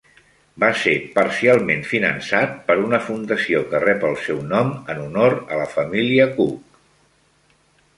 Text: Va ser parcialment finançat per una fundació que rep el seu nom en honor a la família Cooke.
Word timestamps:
Va 0.61 0.69
ser 0.83 0.93
parcialment 1.17 1.83
finançat 1.91 2.57
per 2.71 2.77
una 2.87 3.01
fundació 3.11 3.63
que 3.75 3.85
rep 3.87 4.09
el 4.13 4.19
seu 4.25 4.43
nom 4.57 4.75
en 4.95 5.07
honor 5.09 5.41
a 5.53 5.65
la 5.65 5.73
família 5.79 6.31
Cooke. 6.41 6.87